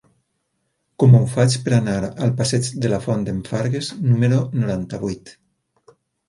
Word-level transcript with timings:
Com 1.01 1.11
ho 1.17 1.19
faig 1.33 1.57
per 1.67 1.73
anar 1.77 1.97
al 2.27 2.33
passeig 2.39 2.69
de 2.87 2.91
la 2.95 2.99
Font 3.03 3.27
d'en 3.29 3.45
Fargues 3.51 3.91
número 4.07 4.41
noranta-vuit? 4.63 5.37